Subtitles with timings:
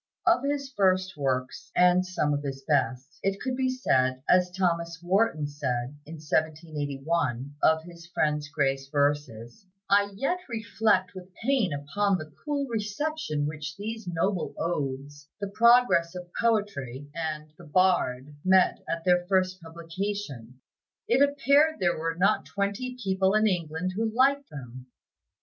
[0.25, 4.99] Of his first works (and some of his best) it could be said, as Thomas
[5.03, 12.17] Wharton said, in 1781, of his friend Gray's verses, "I yet reflect with pain upon
[12.17, 18.77] the cool reception which those noble odes, 'The Progress of Poetry' and 'The Bard' met
[18.79, 20.59] with at their first publication;
[21.07, 24.87] it appeared there were not twenty people in England who liked them."